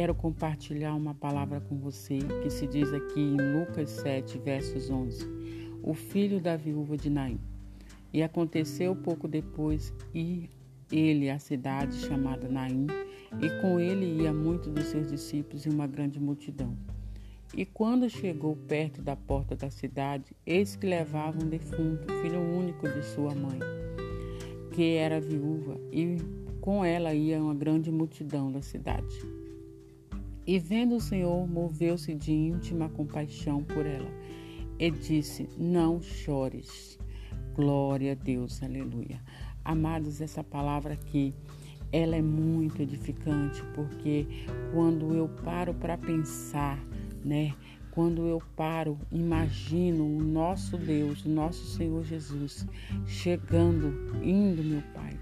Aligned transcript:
quero 0.00 0.14
compartilhar 0.14 0.94
uma 0.94 1.12
palavra 1.12 1.60
com 1.60 1.76
você 1.76 2.20
que 2.42 2.48
se 2.48 2.66
diz 2.66 2.90
aqui 2.90 3.20
em 3.20 3.36
Lucas 3.36 3.90
7, 3.90 4.38
versos 4.38 4.88
11. 4.88 5.26
O 5.82 5.92
filho 5.92 6.40
da 6.40 6.56
viúva 6.56 6.96
de 6.96 7.10
Naim. 7.10 7.38
E 8.10 8.22
aconteceu 8.22 8.96
pouco 8.96 9.28
depois 9.28 9.92
ir 10.14 10.48
ele 10.90 11.28
à 11.28 11.38
cidade 11.38 11.98
chamada 11.98 12.48
Naim, 12.48 12.86
e 13.42 13.60
com 13.60 13.78
ele 13.78 14.22
ia 14.22 14.32
muitos 14.32 14.72
dos 14.72 14.86
seus 14.86 15.10
discípulos 15.10 15.66
e 15.66 15.68
uma 15.68 15.86
grande 15.86 16.18
multidão. 16.18 16.74
E 17.54 17.66
quando 17.66 18.08
chegou 18.08 18.56
perto 18.56 19.02
da 19.02 19.14
porta 19.14 19.54
da 19.54 19.68
cidade, 19.68 20.34
eis 20.46 20.76
que 20.76 20.86
levava 20.86 21.44
um 21.44 21.46
defunto, 21.46 22.10
filho 22.22 22.40
único 22.40 22.88
de 22.88 23.04
sua 23.04 23.34
mãe, 23.34 23.58
que 24.72 24.94
era 24.94 25.20
viúva, 25.20 25.78
e 25.92 26.16
com 26.62 26.82
ela 26.82 27.12
ia 27.12 27.38
uma 27.38 27.54
grande 27.54 27.90
multidão 27.90 28.50
da 28.50 28.62
cidade. 28.62 29.49
E 30.50 30.58
vendo 30.58 30.96
o 30.96 31.00
Senhor, 31.00 31.48
moveu-se 31.48 32.12
de 32.12 32.32
íntima 32.32 32.88
compaixão 32.88 33.62
por 33.62 33.86
ela 33.86 34.10
e 34.80 34.90
disse: 34.90 35.48
Não 35.56 36.02
chores. 36.02 36.98
Glória 37.54 38.10
a 38.10 38.14
Deus, 38.16 38.60
aleluia. 38.60 39.22
Amados, 39.64 40.20
essa 40.20 40.42
palavra 40.42 40.94
aqui, 40.94 41.32
ela 41.92 42.16
é 42.16 42.20
muito 42.20 42.82
edificante, 42.82 43.62
porque 43.76 44.26
quando 44.74 45.14
eu 45.14 45.28
paro 45.28 45.72
para 45.72 45.96
pensar, 45.96 46.84
né? 47.24 47.54
Quando 47.92 48.26
eu 48.26 48.42
paro, 48.56 48.98
imagino 49.12 50.04
o 50.04 50.20
nosso 50.20 50.76
Deus, 50.76 51.24
o 51.24 51.28
nosso 51.28 51.64
Senhor 51.76 52.04
Jesus, 52.04 52.66
chegando, 53.06 54.20
indo, 54.20 54.64
meu 54.64 54.82
Pai, 54.92 55.16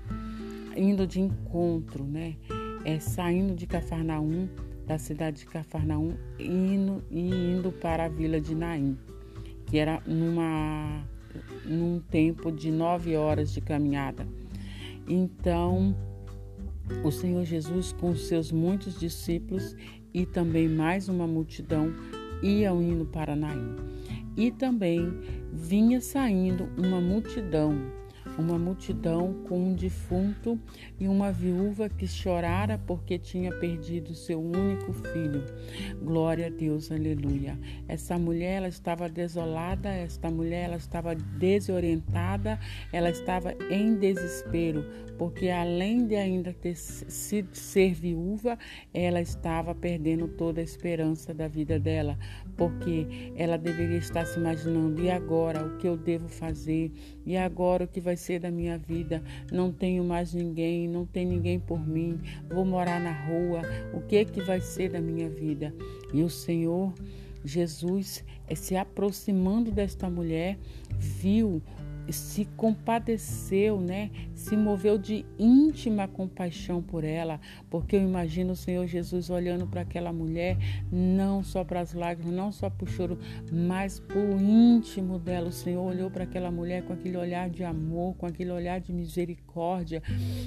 indo 0.74 1.07
de 1.07 1.20
encontro, 1.20 2.02
né? 2.02 2.35
É, 2.82 2.98
saindo 2.98 3.54
de 3.54 3.66
Cafarnaum, 3.66 4.48
da 4.89 4.99
cidade 4.99 5.41
de 5.41 5.47
Cafarnaum, 5.47 6.15
indo 6.39 7.05
e 7.11 7.21
indo 7.21 7.71
para 7.71 8.07
a 8.07 8.09
vila 8.09 8.41
de 8.41 8.55
Naim, 8.55 8.97
que 9.67 9.77
era 9.77 10.03
numa 10.07 11.05
num 11.67 12.01
tempo 12.01 12.51
de 12.51 12.71
nove 12.71 13.15
horas 13.15 13.53
de 13.53 13.61
caminhada. 13.61 14.27
Então, 15.07 15.95
o 17.05 17.11
Senhor 17.11 17.45
Jesus, 17.45 17.93
com 17.93 18.16
seus 18.16 18.51
muitos 18.51 18.99
discípulos 18.99 19.77
e 20.13 20.25
também 20.25 20.66
mais 20.66 21.09
uma 21.09 21.27
multidão, 21.27 21.93
iam 22.43 22.83
indo 22.83 23.05
para 23.05 23.37
Naim. 23.37 23.77
E 24.39 24.51
também 24.51 25.13
vinha 25.53 26.01
saindo 26.01 26.66
uma 26.79 27.01
multidão 27.01 27.77
uma 28.39 28.57
multidão 28.57 29.35
com 29.49 29.59
um 29.59 29.75
defunto 29.75 30.59
e 30.99 31.09
uma 31.09 31.33
viúva 31.33 31.89
que 31.89 32.07
chorara 32.07 32.79
porque 32.79 33.19
tinha 33.19 33.53
perdido 33.59 34.15
seu 34.15 34.41
único 34.41 34.93
filho. 34.93 35.45
Glória 36.01 36.47
a 36.47 36.51
Deus, 36.51 36.93
aleluia. 36.93 37.59
Essa 37.89 38.16
mulher 38.16 38.59
ela 38.59 38.69
estava 38.69 39.09
desolada, 39.09 39.89
esta 39.89 40.31
mulher 40.31 40.66
ela 40.66 40.77
estava 40.77 41.15
desorientada, 41.15 42.59
ela 42.93 43.11
estava 43.11 43.55
em 43.71 43.97
desespero, 43.97 44.85
porque 45.19 45.51
além 45.51 46.07
de 46.07 46.15
ainda 46.15 46.53
ter 46.53 46.77
sido 46.77 47.55
ser 47.55 47.93
viúva, 47.93 48.57
ela 48.95 49.21
estava 49.21 49.75
perdendo 49.75 50.29
toda 50.29 50.61
a 50.61 50.65
esperança 50.65 51.35
da 51.35 51.49
vida 51.49 51.79
dela, 51.79 52.16
porque 52.57 53.33
ela 53.37 53.57
deveria 53.57 53.99
estar 53.99 54.25
se 54.25 54.39
imaginando 54.39 55.03
e 55.03 55.11
agora 55.11 55.65
o 55.65 55.77
que 55.79 55.89
eu 55.89 55.97
devo 55.97 56.29
fazer? 56.29 56.93
E 57.27 57.37
agora 57.37 57.85
o 57.85 57.89
que 57.89 58.01
vai 58.01 58.16
ser 58.16 58.27
ser 58.29 58.40
da 58.40 58.51
minha 58.51 58.76
vida. 58.76 59.23
Não 59.51 59.73
tenho 59.73 60.04
mais 60.04 60.34
ninguém, 60.34 60.87
não 60.87 61.07
tem 61.07 61.24
ninguém 61.24 61.59
por 61.59 61.80
mim. 61.80 62.21
Vou 62.51 62.65
morar 62.65 63.01
na 63.01 63.12
rua. 63.12 63.62
O 63.95 64.03
que 64.03 64.16
é 64.16 64.25
que 64.25 64.43
vai 64.43 64.60
ser 64.60 64.91
da 64.91 65.00
minha 65.00 65.30
vida? 65.30 65.75
E 66.12 66.22
o 66.22 66.28
Senhor 66.28 66.92
Jesus, 67.42 68.22
eh, 68.47 68.54
se 68.54 68.76
aproximando 68.76 69.70
desta 69.70 70.10
mulher, 70.10 70.58
viu 70.98 71.62
se 72.10 72.47
compadeceu, 72.56 73.80
né? 73.80 74.10
Se 74.38 74.56
moveu 74.56 74.97
de 74.97 75.26
íntima 75.37 76.06
compaixão 76.06 76.81
por 76.81 77.03
ela, 77.03 77.41
porque 77.69 77.97
eu 77.97 78.00
imagino 78.00 78.53
o 78.53 78.56
Senhor 78.56 78.87
Jesus 78.87 79.31
olhando 79.31 79.66
para 79.66 79.81
aquela 79.81 80.12
mulher, 80.12 80.56
não 80.93 81.43
só 81.43 81.65
para 81.65 81.81
as 81.81 81.93
lágrimas, 81.93 82.32
não 82.32 82.53
só 82.53 82.71
para 82.71 82.84
o 82.84 82.88
choro, 82.88 83.19
mas 83.53 83.98
para 83.98 84.16
o 84.16 84.41
íntimo 84.41 85.19
dela. 85.19 85.48
O 85.48 85.53
Senhor 85.53 85.82
olhou 85.82 86.09
para 86.09 86.22
aquela 86.22 86.53
mulher 86.53 86.84
com 86.84 86.93
aquele 86.93 87.16
olhar 87.16 87.50
de 87.50 87.65
amor, 87.65 88.15
com 88.15 88.27
aquele 88.27 88.53
olhar 88.53 88.81
de 88.81 88.93
misericórdia 88.93 90.00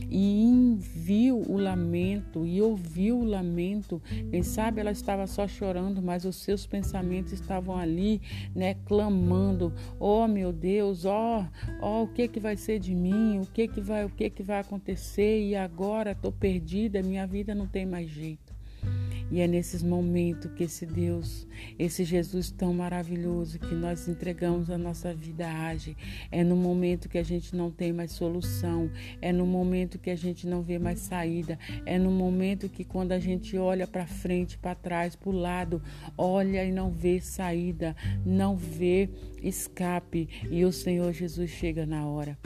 e 0.09 0.78
viu 0.80 1.44
o 1.46 1.57
lamento 1.57 2.46
e 2.46 2.62
ouviu 2.62 3.19
o 3.19 3.25
lamento. 3.25 4.01
Quem 4.30 4.41
sabe 4.41 4.80
ela 4.80 4.91
estava 4.91 5.28
só 5.28 5.46
chorando, 5.50 6.01
mas 6.01 6.24
os 6.24 6.38
seus 6.38 6.66
pensamentos 6.66 7.34
estavam 7.34 7.75
ali, 7.75 8.22
né, 8.56 8.75
clamando: 8.85 9.74
"Oh, 10.00 10.30
meu 10.30 10.53
Deus, 10.53 11.03
ó, 11.03 11.41
oh, 11.41 11.85
ó, 11.85 12.00
oh, 12.00 12.03
o 12.03 12.07
que 12.07 12.30
que 12.30 12.40
vai 12.40 12.56
ser 12.56 12.80
de 12.80 12.96
mim? 12.96 13.40
O 13.40 13.46
que 13.46 13.68
que 13.68 13.81
vai, 13.81 14.06
o 14.06 14.09
que 14.09 14.30
que 14.30 14.44
vai 14.44 14.59
acontecer? 14.59 15.42
E 15.42 15.56
agora 15.56 16.12
estou 16.12 16.31
perdida, 16.31 17.02
minha 17.02 17.25
vida 17.25 17.53
não 17.56 17.68
tem 17.68 17.86
mais 17.86 18.09
jeito. 18.09 18.52
E 19.31 19.40
é 19.40 19.47
nesses 19.47 19.81
momentos 19.81 20.52
que 20.52 20.66
esse 20.66 20.86
Deus, 20.86 21.47
esse 21.80 22.03
Jesus 22.03 22.52
tão 22.52 22.74
maravilhoso 22.74 23.59
que 23.59 23.74
nós 23.74 24.06
entregamos 24.09 24.69
a 24.69 24.78
nossa 24.78 25.14
vida 25.14 25.47
age. 25.47 25.96
É 26.30 26.44
no 26.44 26.58
momento 26.58 27.08
que 27.08 27.18
a 27.18 27.24
gente 27.24 27.56
não 27.56 27.72
tem 27.72 27.94
mais 27.94 28.12
solução, 28.12 28.92
é 29.22 29.31
no 29.31 29.46
momento 29.46 29.98
que 29.98 30.09
a 30.09 30.18
gente 30.18 30.46
não 30.46 30.62
vê 30.62 30.78
mais 30.78 31.00
saída, 31.00 31.58
é 31.86 31.98
no 31.98 32.12
momento 32.12 32.68
que 32.68 32.84
quando 32.84 33.13
a 33.13 33.19
gente 33.19 33.58
olha 33.58 33.88
para 33.88 34.06
frente, 34.06 34.58
para 34.58 34.75
trás, 34.75 35.16
para 35.16 35.30
o 35.30 35.34
lado, 35.34 35.81
olha 36.18 36.66
e 36.66 36.72
não 36.72 36.92
vê 36.92 37.22
saída, 37.22 37.96
não 38.25 38.58
vê 38.58 39.09
escape 39.42 40.28
e 40.52 40.66
o 40.66 40.74
Senhor 40.74 41.13
Jesus 41.13 41.50
chega 41.50 41.86
na 41.86 42.06
hora. 42.06 42.38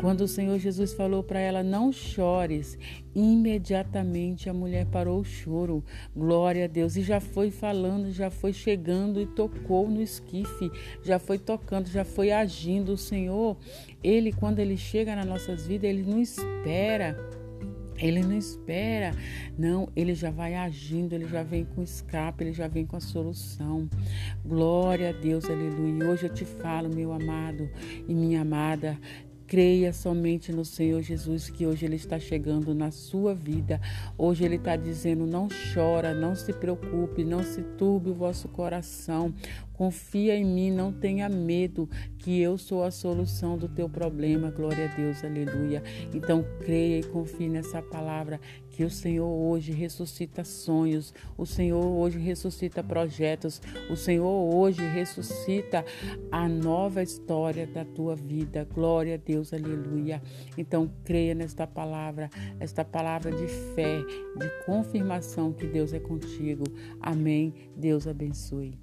Quando 0.00 0.22
o 0.22 0.28
Senhor 0.28 0.58
Jesus 0.58 0.92
falou 0.92 1.22
para 1.22 1.38
ela: 1.38 1.62
Não 1.62 1.92
chores, 1.92 2.78
imediatamente 3.14 4.48
a 4.48 4.54
mulher 4.54 4.86
parou 4.86 5.20
o 5.20 5.24
choro. 5.24 5.84
Glória 6.16 6.64
a 6.64 6.68
Deus. 6.68 6.96
E 6.96 7.02
já 7.02 7.20
foi 7.20 7.50
falando, 7.50 8.10
já 8.10 8.30
foi 8.30 8.52
chegando 8.52 9.20
e 9.20 9.26
tocou 9.26 9.88
no 9.88 10.02
esquife, 10.02 10.70
já 11.02 11.18
foi 11.18 11.38
tocando, 11.38 11.88
já 11.88 12.04
foi 12.04 12.32
agindo. 12.32 12.92
O 12.92 12.96
Senhor, 12.96 13.56
Ele, 14.02 14.32
quando 14.32 14.58
Ele 14.58 14.76
chega 14.76 15.14
nas 15.14 15.26
nossas 15.26 15.66
vidas, 15.66 15.88
Ele 15.88 16.02
não 16.02 16.20
espera. 16.20 17.16
Ele 17.98 18.20
não 18.20 18.36
espera, 18.36 19.12
não, 19.56 19.88
ele 19.94 20.12
já 20.12 20.28
vai 20.28 20.56
agindo, 20.56 21.12
ele 21.12 21.28
já 21.28 21.44
vem 21.44 21.64
com 21.64 21.82
escape, 21.84 22.42
ele 22.42 22.52
já 22.52 22.66
vem 22.66 22.84
com 22.84 22.96
a 22.96 23.00
solução. 23.00 23.88
Glória 24.44 25.10
a 25.10 25.12
Deus, 25.12 25.44
aleluia. 25.44 26.10
Hoje 26.10 26.26
eu 26.26 26.34
te 26.34 26.44
falo, 26.44 26.92
meu 26.92 27.12
amado 27.12 27.70
e 28.08 28.12
minha 28.12 28.40
amada, 28.40 28.98
Creia 29.52 29.92
somente 29.92 30.50
no 30.50 30.64
Senhor 30.64 31.02
Jesus, 31.02 31.50
que 31.50 31.66
hoje 31.66 31.84
Ele 31.84 31.96
está 31.96 32.18
chegando 32.18 32.74
na 32.74 32.90
sua 32.90 33.34
vida. 33.34 33.78
Hoje 34.16 34.46
Ele 34.46 34.56
está 34.56 34.76
dizendo: 34.76 35.26
não 35.26 35.46
chora, 35.74 36.14
não 36.14 36.34
se 36.34 36.54
preocupe, 36.54 37.22
não 37.22 37.42
se 37.42 37.62
turbe 37.62 38.08
o 38.08 38.14
vosso 38.14 38.48
coração. 38.48 39.34
Confia 39.74 40.36
em 40.36 40.44
mim, 40.44 40.70
não 40.70 40.92
tenha 40.92 41.28
medo, 41.28 41.88
que 42.16 42.40
eu 42.40 42.56
sou 42.56 42.84
a 42.84 42.90
solução 42.90 43.58
do 43.58 43.68
teu 43.68 43.88
problema. 43.88 44.50
Glória 44.50 44.88
a 44.88 44.96
Deus, 44.96 45.24
aleluia. 45.24 45.82
Então 46.14 46.44
creia 46.60 47.00
e 47.00 47.02
confie 47.02 47.48
nessa 47.48 47.82
palavra 47.82 48.40
que 48.70 48.84
o 48.84 48.90
Senhor 48.90 49.26
hoje 49.26 49.72
ressuscita 49.72 50.44
sonhos, 50.44 51.12
o 51.36 51.44
Senhor 51.44 51.84
hoje 51.84 52.18
ressuscita 52.18 52.82
projetos, 52.82 53.60
o 53.90 53.96
Senhor 53.96 54.54
hoje 54.54 54.82
ressuscita 54.82 55.84
a 56.30 56.48
nova 56.48 57.02
história 57.02 57.66
da 57.66 57.84
tua 57.84 58.14
vida. 58.14 58.66
Glória 58.72 59.14
a 59.14 59.18
Deus, 59.18 59.41
aleluia. 59.50 60.22
Então 60.58 60.92
creia 61.04 61.34
nesta 61.34 61.66
palavra, 61.66 62.28
esta 62.60 62.84
palavra 62.84 63.32
de 63.32 63.46
fé, 63.74 64.00
de 64.36 64.64
confirmação 64.66 65.54
que 65.54 65.66
Deus 65.66 65.94
é 65.94 65.98
contigo. 65.98 66.64
Amém. 67.00 67.54
Deus 67.74 68.06
abençoe. 68.06 68.78